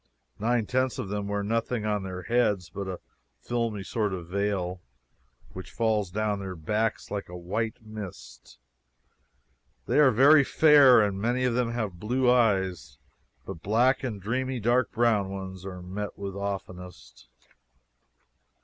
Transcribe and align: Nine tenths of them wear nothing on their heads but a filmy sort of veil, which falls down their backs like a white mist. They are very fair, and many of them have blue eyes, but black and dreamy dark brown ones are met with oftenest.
Nine 0.39 0.65
tenths 0.65 0.97
of 0.97 1.09
them 1.09 1.27
wear 1.27 1.43
nothing 1.43 1.85
on 1.85 2.01
their 2.01 2.23
heads 2.23 2.71
but 2.71 2.87
a 2.87 2.99
filmy 3.39 3.83
sort 3.83 4.13
of 4.15 4.29
veil, 4.29 4.81
which 5.53 5.69
falls 5.69 6.09
down 6.09 6.39
their 6.39 6.55
backs 6.55 7.11
like 7.11 7.29
a 7.29 7.37
white 7.37 7.79
mist. 7.85 8.57
They 9.85 9.99
are 9.99 10.09
very 10.09 10.43
fair, 10.43 11.01
and 11.01 11.21
many 11.21 11.43
of 11.43 11.53
them 11.53 11.69
have 11.73 11.99
blue 11.99 12.31
eyes, 12.31 12.97
but 13.45 13.61
black 13.61 14.03
and 14.03 14.19
dreamy 14.19 14.59
dark 14.59 14.91
brown 14.91 15.29
ones 15.29 15.67
are 15.67 15.83
met 15.83 16.17
with 16.17 16.33
oftenest. 16.33 17.27